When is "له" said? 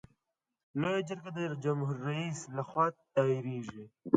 2.55-2.61